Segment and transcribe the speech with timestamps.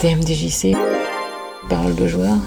[0.00, 0.74] TMDJC
[1.68, 2.38] parole de joie.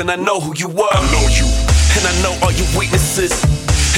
[0.00, 0.90] And I know who you are.
[0.92, 1.46] I know you.
[1.98, 3.32] And I know all your weaknesses.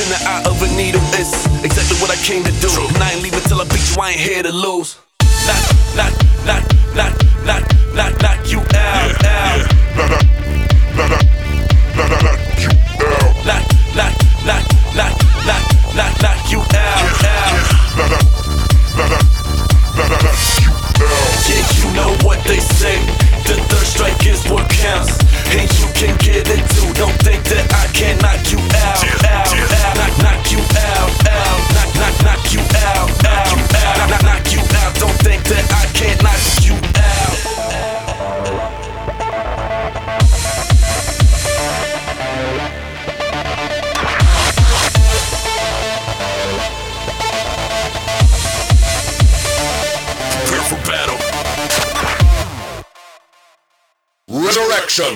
[0.01, 1.29] In the eye of a needle is
[1.65, 2.71] exactly what I came to do.
[2.95, 4.97] And I ain't leaving till I beat you, I ain't here to lose.
[5.45, 5.61] Knock,
[5.97, 6.13] knock,
[6.47, 6.65] knock,
[6.95, 7.13] knock,
[7.45, 9.61] knock, knock, knock you out, yeah, out.
[9.61, 10.09] Yeah.
[10.97, 13.29] Knock, knock, knock, knock, knock you out.
[13.45, 14.15] Knock, knock,
[14.47, 14.65] knock,
[14.97, 15.13] knock,
[15.45, 15.65] knock,
[15.95, 17.61] knock, knock you out, yeah, out.
[18.01, 19.05] Yeah.
[19.05, 19.45] Knock, knock,
[19.85, 20.89] knock, knock, knock, knock you out.
[21.51, 23.20] Yeah, you know what they say.
[24.01, 25.19] Strike is what counts.
[25.53, 26.91] And you can get it too.
[26.95, 29.80] Don't think that I can knock you out, out, out.
[54.51, 55.15] Resurrection.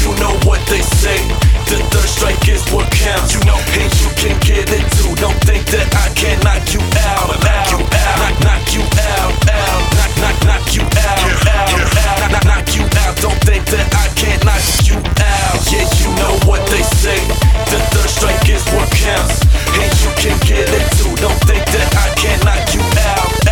[0.00, 1.20] You know what they say.
[1.68, 3.36] The third strike is what counts.
[3.36, 5.12] You know, and you can get it too.
[5.20, 7.20] Don't think that I can knock you out.
[7.20, 8.16] I'ma knock you out.
[8.16, 9.36] Knock, knock you out.
[9.44, 9.82] Out.
[9.92, 11.20] Knock, knock, knock you out.
[11.52, 11.84] Out.
[11.84, 12.32] Out.
[12.32, 13.12] Knock, knock you out.
[13.20, 15.60] Don't think that I can't knock you out.
[15.68, 17.20] Yeah, you know what they say.
[17.68, 19.44] The third strike is what counts.
[19.68, 21.12] And you can get it too.
[21.20, 22.80] Don't think that I can knock you.
[22.80, 23.51] Out.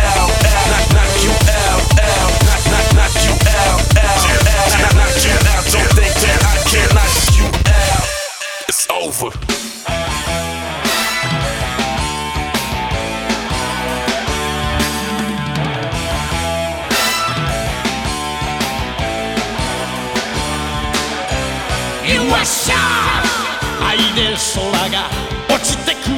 [24.53, 25.09] 空が
[25.47, 26.11] 落ちてくる。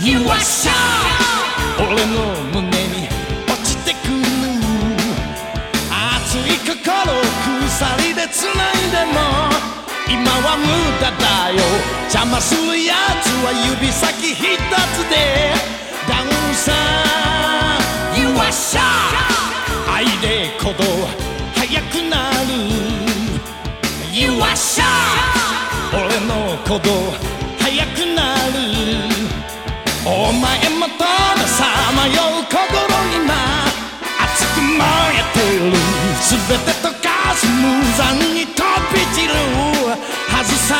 [0.00, 0.70] You are shy
[1.78, 2.22] 俺の
[2.52, 3.08] 胸に
[3.48, 4.12] 落ちてくる
[5.90, 7.14] 熱い心を
[7.66, 8.54] 鎖で繋い
[8.92, 9.18] でも
[10.08, 10.64] 今は無
[11.00, 11.58] 駄だよ
[12.04, 13.50] 邪魔するやつは
[13.80, 15.14] 指先一つで
[16.08, 16.72] ダウンさ
[18.16, 18.78] You are shy
[19.92, 20.84] 愛で鼓動
[21.56, 22.46] 速くなる。
[24.12, 25.45] You are shy
[25.92, 26.90] 俺の鼓動
[27.58, 28.54] 速くなる。
[30.04, 31.64] お前もたださ
[31.96, 32.54] まよう心
[33.14, 33.34] 今
[34.20, 34.78] 熱く燃
[35.14, 35.72] えてる。
[36.20, 37.62] 全て溶かす無
[37.96, 38.62] 残に飛
[38.92, 39.34] び散る。
[40.28, 40.74] はずさ。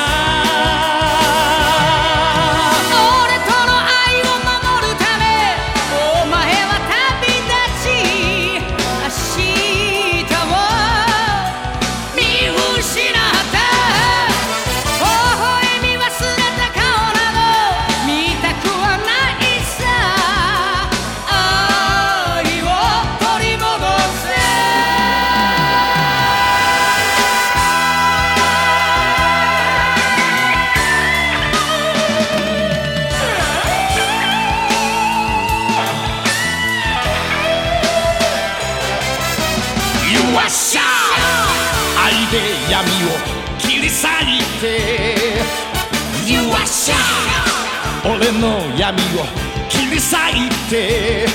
[48.87, 49.27] 闇を
[49.69, 51.27] 切り裂いて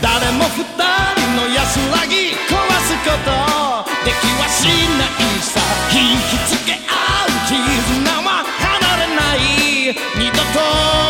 [0.00, 0.80] 誰も二人
[1.36, 3.28] の安らぎ壊すこと
[4.02, 4.64] できはし
[4.96, 5.60] ないさ。
[5.92, 7.52] 引きつけ合う絆
[8.22, 8.26] は
[8.60, 9.38] 離れない。
[10.16, 11.07] 二度と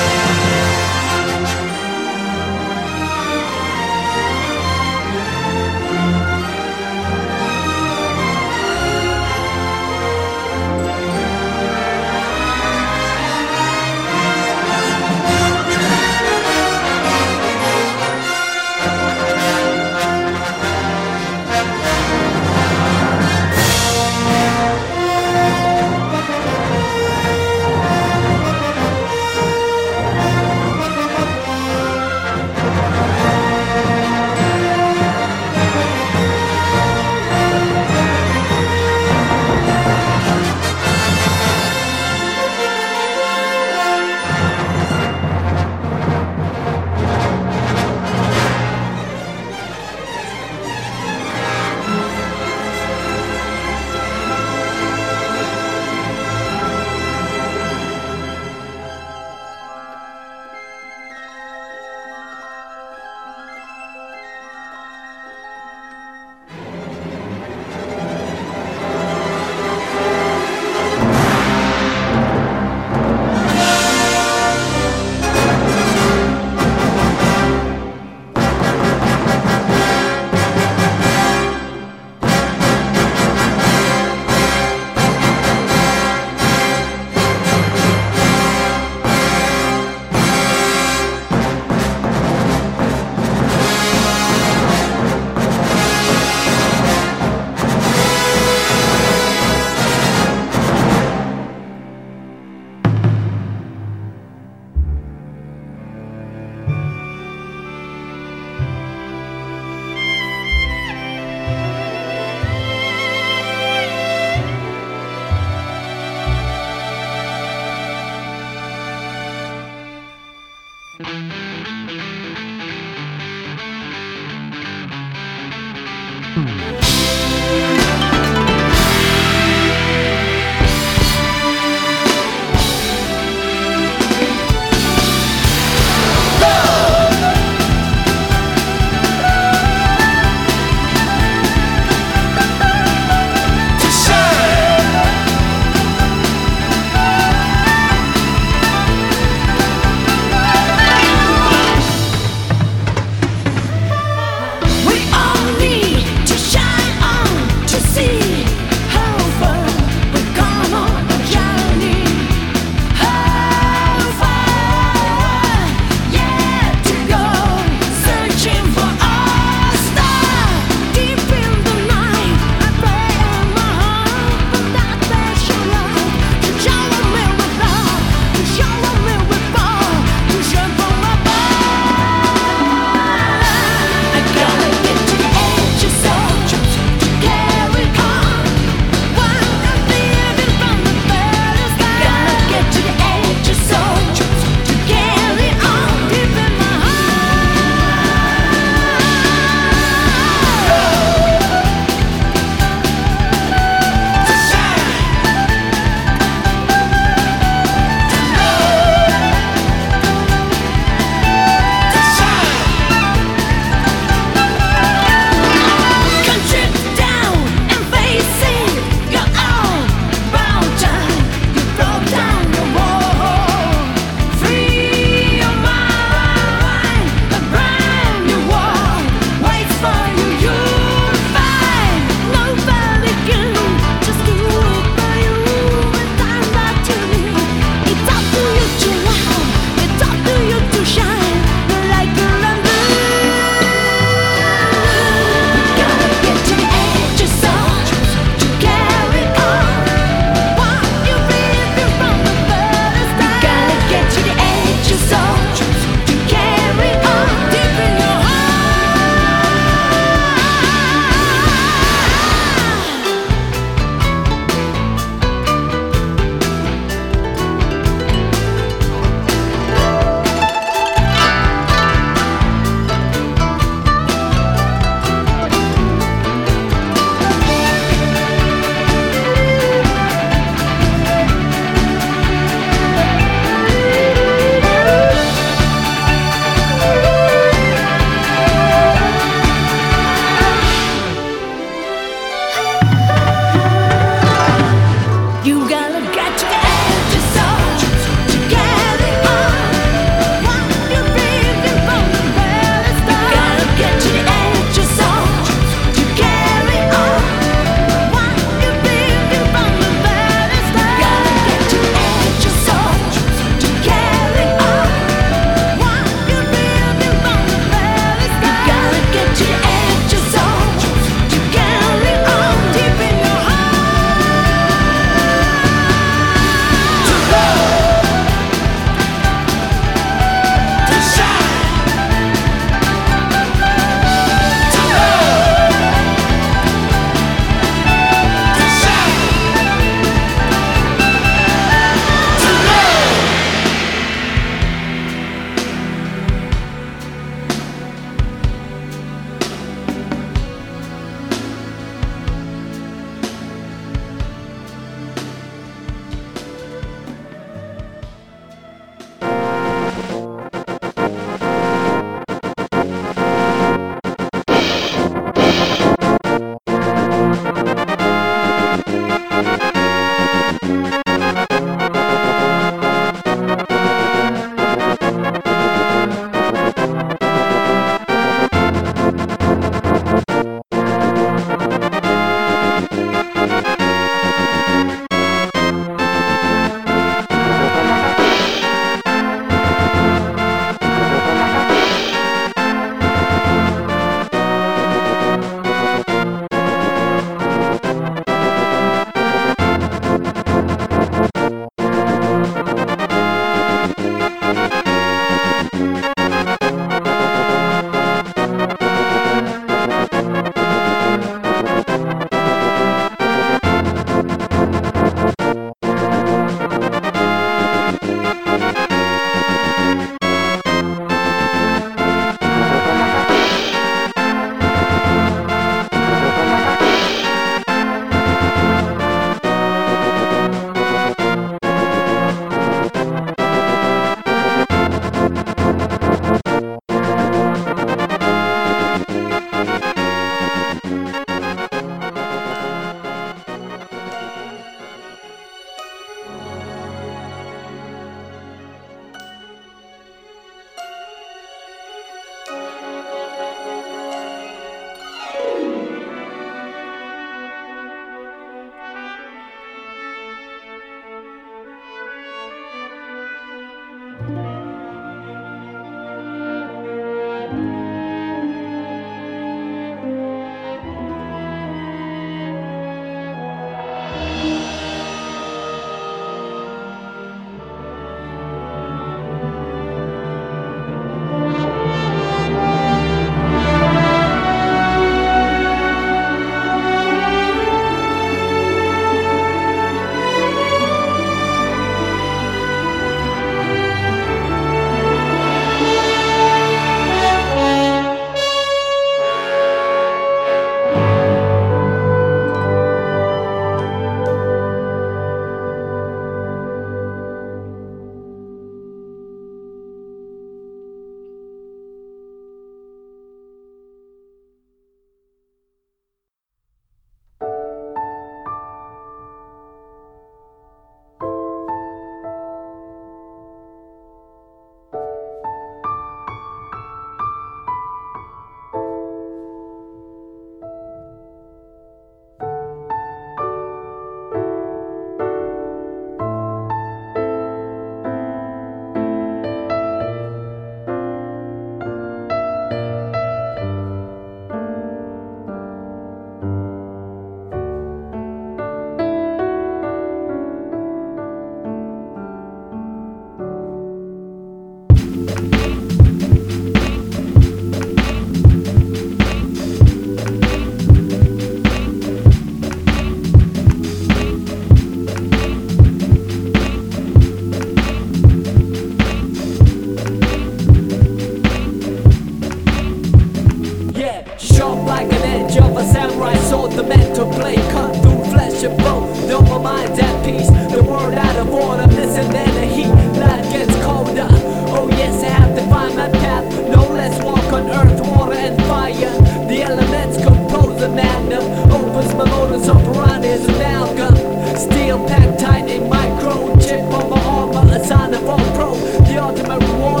[599.11, 600.00] the ultimate reward.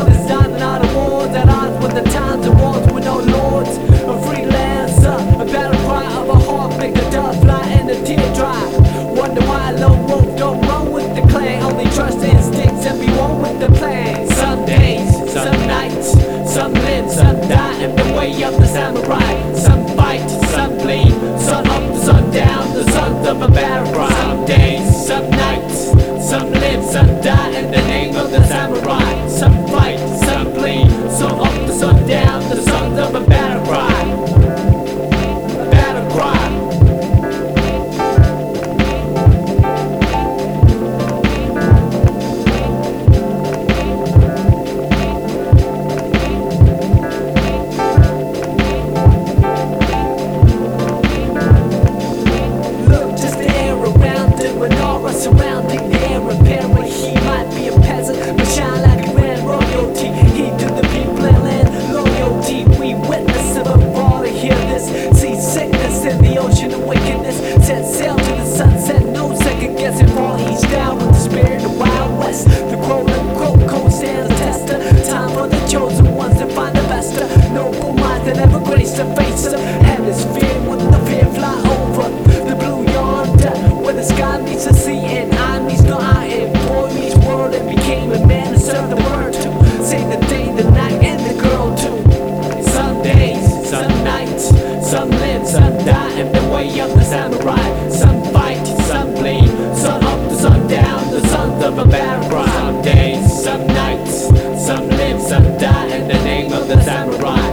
[106.31, 107.50] Name of the samurai.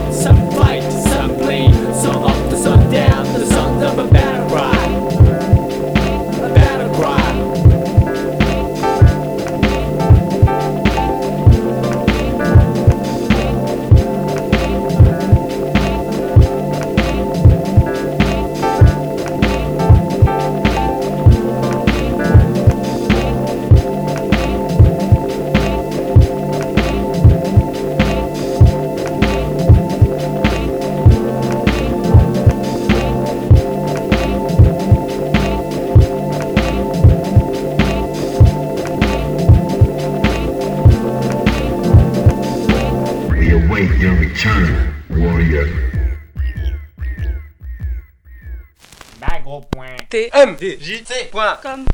[50.76, 51.30] JT.
[51.30, 51.30] JT.
[51.30, 51.87] Point.